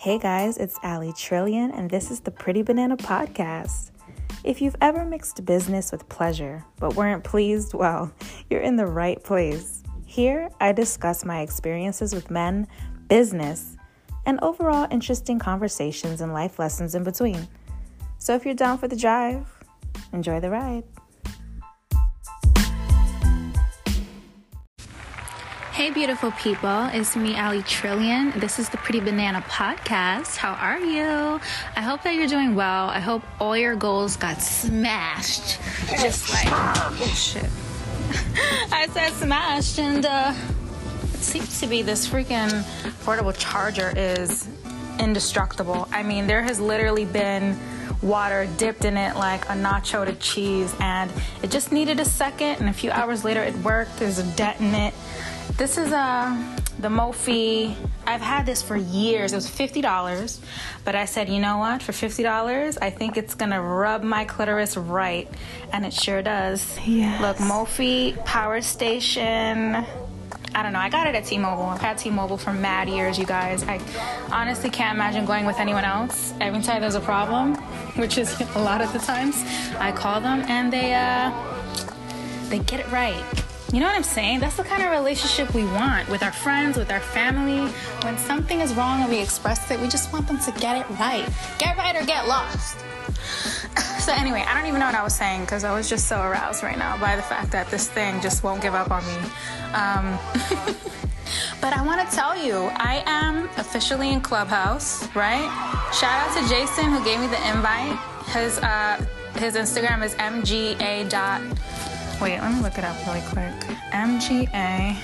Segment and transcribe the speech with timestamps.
[0.00, 3.90] Hey guys, it's Aly Trillion, and this is the Pretty Banana Podcast.
[4.44, 8.12] If you've ever mixed business with pleasure but weren't pleased, well,
[8.48, 9.82] you're in the right place.
[10.06, 12.68] Here, I discuss my experiences with men,
[13.08, 13.76] business,
[14.24, 17.48] and overall interesting conversations and life lessons in between.
[18.18, 19.48] So if you're down for the drive,
[20.12, 20.84] enjoy the ride.
[25.78, 26.86] Hey, beautiful people.
[26.86, 28.32] It's me, Aly Trillion.
[28.40, 30.34] This is the Pretty Banana Podcast.
[30.34, 31.40] How are you?
[31.76, 32.88] I hope that you're doing well.
[32.88, 35.60] I hope all your goals got smashed.
[36.00, 37.44] Just like, oh shit.
[38.72, 40.34] I said smashed, and uh,
[41.14, 42.50] it seems to be this freaking
[43.04, 44.48] portable charger is
[44.98, 45.86] indestructible.
[45.92, 47.56] I mean, there has literally been
[48.02, 51.08] water dipped in it like a nacho to cheese, and
[51.44, 53.96] it just needed a second, and a few hours later it worked.
[54.00, 54.92] There's a dent in it.
[55.58, 57.74] This is uh, the Mophie.
[58.06, 59.32] I've had this for years.
[59.32, 60.38] It was $50,
[60.84, 61.82] but I said, you know what?
[61.82, 65.28] For $50, I think it's gonna rub my clitoris right.
[65.72, 66.78] And it sure does.
[66.86, 67.20] Yes.
[67.20, 69.84] Look, Mophie Power Station.
[70.54, 70.78] I don't know.
[70.78, 71.64] I got it at T-Mobile.
[71.64, 73.64] I've had T-Mobile for mad years, you guys.
[73.64, 73.80] I
[74.30, 76.34] honestly can't imagine going with anyone else.
[76.40, 77.56] Every time there's a problem,
[77.96, 79.42] which is a lot of the times,
[79.80, 81.32] I call them and they uh,
[82.48, 83.24] they get it right.
[83.70, 84.40] You know what I'm saying?
[84.40, 87.70] That's the kind of relationship we want with our friends, with our family.
[88.02, 90.88] When something is wrong and we express it, we just want them to get it
[90.98, 91.28] right.
[91.58, 92.78] Get right or get lost.
[94.08, 96.22] So, anyway, I don't even know what I was saying because I was just so
[96.22, 99.16] aroused right now by the fact that this thing just won't give up on me.
[99.74, 100.18] Um,
[101.60, 105.44] but I want to tell you, I am officially in Clubhouse, right?
[105.92, 107.98] Shout out to Jason who gave me the invite.
[108.28, 109.04] His uh,
[109.36, 111.42] his Instagram is mga dot
[112.20, 113.54] Wait, let me look it up really quick.
[113.92, 114.96] MGA.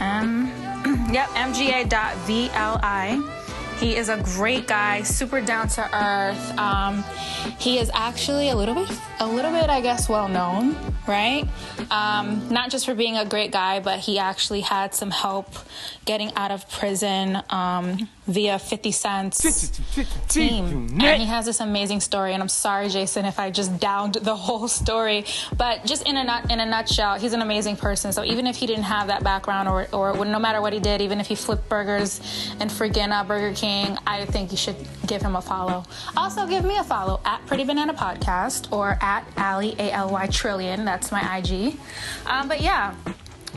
[0.00, 0.46] M.
[1.12, 3.41] yep, MGA.VLI.
[3.82, 6.56] He is a great guy, super down to earth.
[6.56, 7.02] Um,
[7.58, 10.76] he is actually a little bit, a little bit, I guess, well known,
[11.08, 11.48] right?
[11.90, 15.52] Um, not just for being a great guy, but he actually had some help
[16.04, 19.80] getting out of prison um, via 50 Cent's
[20.28, 21.00] team.
[21.00, 22.34] And he has this amazing story.
[22.34, 25.24] And I'm sorry, Jason, if I just downed the whole story.
[25.56, 28.12] But just in a in a nutshell, he's an amazing person.
[28.12, 31.00] So even if he didn't have that background, or, or no matter what he did,
[31.00, 32.20] even if he flipped burgers
[32.60, 33.71] and freaking uh, Burger King,
[34.06, 35.84] I think you should give him a follow.
[36.16, 40.26] Also, give me a follow at Pretty Banana Podcast or at Aly A L Y
[40.28, 40.84] Trillion.
[40.84, 41.76] That's my IG.
[42.26, 42.94] Um, but yeah.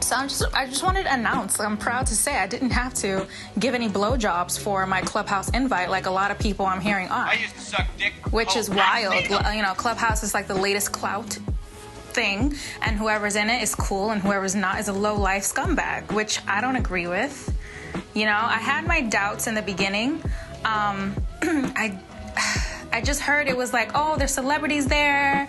[0.00, 1.60] So I'm just, I just wanted to announce.
[1.60, 3.26] I'm proud to say I didn't have to
[3.58, 7.28] give any blowjobs for my Clubhouse invite, like a lot of people I'm hearing on.
[7.28, 8.12] I used to suck dick.
[8.30, 9.24] Which Oh, is wild.
[9.54, 11.38] You know, Clubhouse is like the latest clout
[12.12, 16.12] thing, and whoever's in it is cool, and whoever's not is a low life scumbag,
[16.12, 17.53] which I don't agree with.
[18.14, 20.22] You know, I had my doubts in the beginning.
[20.64, 21.98] Um, I,
[22.92, 25.48] I just heard it was like, oh, there's celebrities there.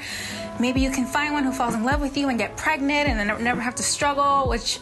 [0.60, 3.20] Maybe you can find one who falls in love with you and get pregnant, and
[3.20, 4.48] then never have to struggle.
[4.50, 4.80] Which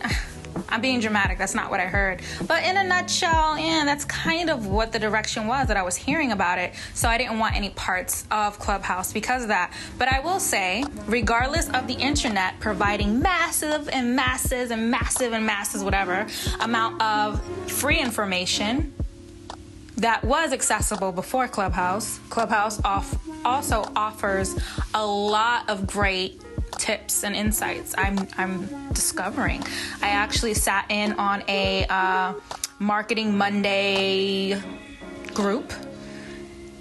[0.69, 1.37] I'm being dramatic.
[1.37, 2.21] That's not what I heard.
[2.47, 5.95] But in a nutshell, yeah, that's kind of what the direction was that I was
[5.95, 6.73] hearing about it.
[6.93, 9.73] So I didn't want any parts of Clubhouse because of that.
[9.97, 15.45] But I will say, regardless of the internet providing massive and masses and massive and
[15.45, 16.25] masses, whatever
[16.59, 18.93] amount of free information
[19.97, 23.15] that was accessible before Clubhouse, Clubhouse off
[23.45, 24.57] also offers
[24.93, 26.41] a lot of great
[26.83, 29.63] tips and insights I'm, I'm discovering.
[30.01, 32.33] I actually sat in on a uh,
[32.77, 34.61] Marketing Monday
[35.33, 35.71] group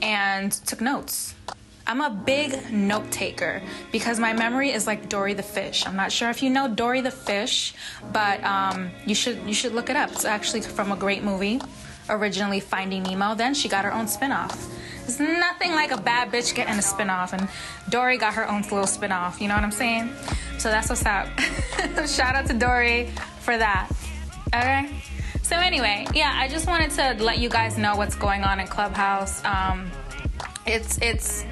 [0.02, 1.36] and took notes.
[1.86, 5.86] I'm a big note taker because my memory is like Dory the fish.
[5.86, 7.72] I'm not sure if you know Dory the fish,
[8.12, 10.10] but um, you should you should look it up.
[10.10, 11.60] It's actually from a great movie,
[12.08, 13.36] originally Finding Nemo.
[13.36, 14.56] Then she got her own spin-off.
[15.06, 17.48] There's nothing like a bad bitch getting a spin-off, and
[17.88, 19.40] Dory got her own little spin-off.
[19.40, 20.10] You know what I'm saying?
[20.58, 21.28] So that's what's up.
[22.06, 23.90] Shout out to Dory for that.
[24.54, 24.88] Okay.
[25.42, 28.66] So anyway, yeah, I just wanted to let you guys know what's going on in
[28.66, 29.44] Clubhouse.
[29.44, 29.90] Um,
[30.66, 31.44] it's it's.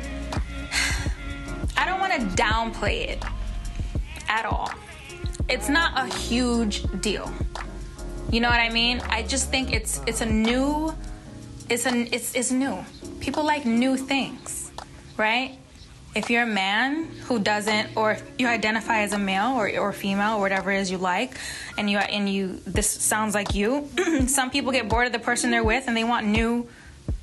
[1.77, 3.25] I don't want to downplay it
[4.29, 4.71] at all.
[5.49, 7.33] It's not a huge deal.
[8.31, 9.01] You know what I mean?
[9.09, 10.95] I just think it's it's a new
[11.69, 12.85] it's an it's it's new.
[13.21, 14.71] People like new things,
[15.17, 15.57] right?
[16.15, 20.39] If you're a man who doesn't or you identify as a male or, or female
[20.39, 21.37] or whatever it is you like
[21.79, 23.89] and you and you this sounds like you,
[24.27, 26.67] some people get bored of the person they're with and they want new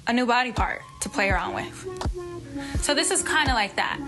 [0.07, 2.81] a new body part to play around with.
[2.81, 3.99] So this is kind of like that.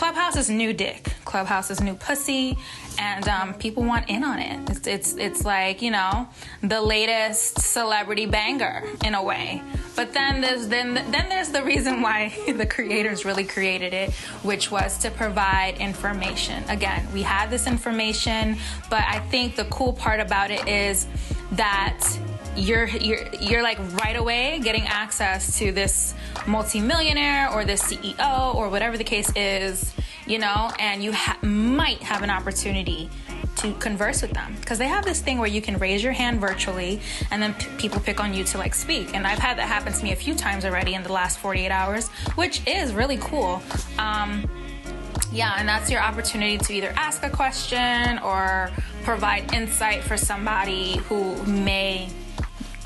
[0.00, 1.12] Clubhouse is new dick.
[1.26, 2.56] Clubhouse is new pussy,
[2.98, 4.70] and um, people want in on it.
[4.70, 6.26] It's, it's it's like you know
[6.62, 9.62] the latest celebrity banger in a way.
[9.96, 14.10] But then there's then then there's the reason why the creators really created it,
[14.42, 16.64] which was to provide information.
[16.70, 18.56] Again, we had this information,
[18.88, 21.08] but I think the cool part about it is
[21.52, 22.02] that
[22.56, 26.14] you're you're you're like right away getting access to this
[26.46, 29.94] multimillionaire or this CEO or whatever the case is,
[30.26, 33.08] you know, and you ha- might have an opportunity
[33.56, 34.56] to converse with them.
[34.60, 37.00] Because they have this thing where you can raise your hand virtually
[37.30, 39.14] and then p- people pick on you to like speak.
[39.14, 41.70] And i've had that happen to me a few times already in the last 48
[41.70, 43.62] hours which is really cool.
[43.98, 44.48] Um,
[45.32, 48.70] yeah and that's your opportunity to either ask a question or
[49.04, 52.08] provide insight for somebody who may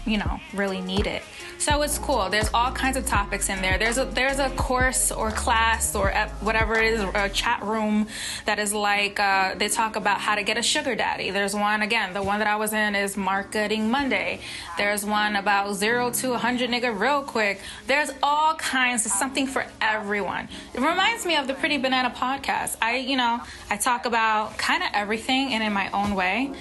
[0.06, 1.22] you know, really need it.
[1.58, 2.28] So it's cool.
[2.28, 3.78] There's all kinds of topics in there.
[3.78, 6.10] There's a there's a course or class or
[6.40, 8.06] whatever it is, a chat room
[8.44, 11.30] that is like uh, they talk about how to get a sugar daddy.
[11.30, 12.12] There's one again.
[12.12, 14.40] The one that I was in is Marketing Monday.
[14.76, 17.60] There's one about zero to 100 nigga real quick.
[17.86, 20.48] There's all kinds of something for everyone.
[20.74, 22.76] It reminds me of the Pretty Banana podcast.
[22.82, 23.40] I you know
[23.70, 26.52] I talk about kind of everything and in my own way,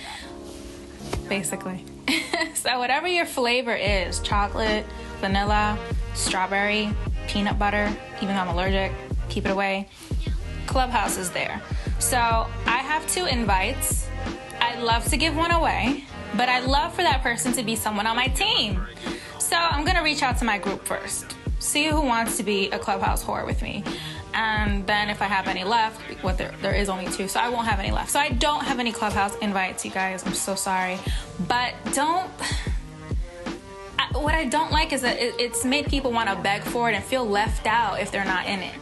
[1.27, 1.85] basically.
[2.53, 4.85] so whatever your flavor is chocolate
[5.19, 5.77] vanilla
[6.13, 6.89] strawberry
[7.27, 8.91] peanut butter even though i'm allergic
[9.33, 9.87] keep it away.
[10.67, 11.61] Clubhouse is there.
[11.99, 14.07] So i have two invites.
[14.59, 16.05] I'd love to give one away
[16.35, 18.85] but i'd love for that person to be someone on my team.
[19.39, 21.35] So i'm to reach out to my group first.
[21.59, 23.83] See who wants to be a clubhouse whore with me
[24.33, 27.49] and then if I have any left, what there there is only two, so I
[27.49, 28.11] won't have any left.
[28.11, 30.25] So I don't have any clubhouse invites, you guys.
[30.25, 30.97] I'm so sorry,
[31.47, 32.29] but don't.
[34.13, 36.93] what I don't like is that it, it's made people want to beg for it
[36.93, 38.75] and feel left out if they're not in it.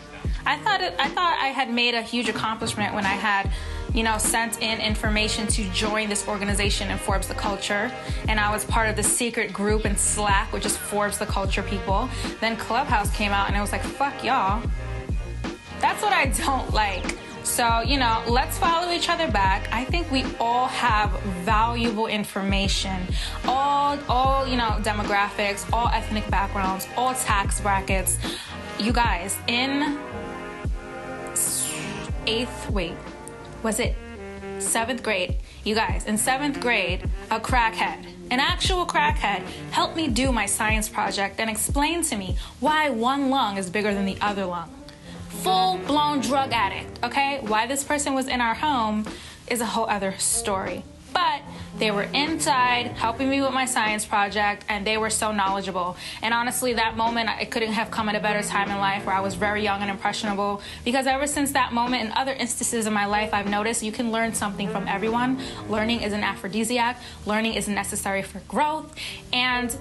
[0.46, 3.52] I thought it, I thought I had made a huge accomplishment when I had,
[3.94, 7.92] you know, sent in information to join this organization in Forbes the Culture,
[8.28, 11.62] and I was part of the secret group in Slack, which is Forbes the Culture
[11.62, 12.10] people.
[12.40, 14.64] Then Clubhouse came out, and I was like, "Fuck y'all."
[15.82, 17.18] That's what I don't like.
[17.44, 19.68] So, you know, let's follow each other back.
[19.72, 21.12] I think we all have
[21.44, 23.02] valuable information.
[23.46, 28.20] All all, you know, demographics, all ethnic backgrounds, all tax brackets.
[28.80, 29.98] You guys, in
[32.26, 32.96] 8th, wait.
[33.64, 33.96] Was it
[34.60, 35.38] 7th grade?
[35.64, 39.42] You guys, in 7th grade, a crackhead an actual crackhead
[39.72, 43.94] helped me do my science project and explain to me why one lung is bigger
[43.94, 44.70] than the other lung
[45.32, 47.40] full blown drug addict, okay?
[47.42, 49.06] Why this person was in our home
[49.48, 50.84] is a whole other story.
[51.14, 51.42] But
[51.78, 55.98] they were inside helping me with my science project and they were so knowledgeable.
[56.22, 59.16] And honestly, that moment, it couldn't have come at a better time in life where
[59.16, 60.62] I was very young and impressionable.
[60.86, 64.12] Because ever since that moment and other instances in my life, I've noticed you can
[64.12, 65.42] learn something from everyone.
[65.70, 68.94] Learning is an aphrodisiac, learning is necessary for growth.
[69.34, 69.76] And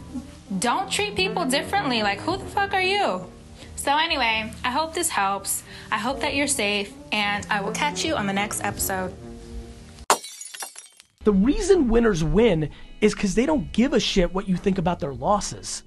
[0.59, 2.03] don't treat people differently.
[2.03, 3.27] Like, who the fuck are you?
[3.81, 5.63] So, anyway, I hope this helps.
[5.91, 9.15] I hope that you're safe, and I will catch you on the next episode.
[11.25, 12.69] The reason winners win
[13.01, 15.83] is because they don't give a shit what you think about their losses.